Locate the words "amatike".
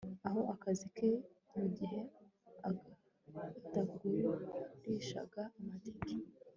5.59-6.15